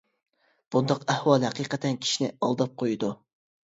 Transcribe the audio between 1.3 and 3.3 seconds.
ھەقىقەتەن كىشىنى ئالداپ قۇيىدۇ.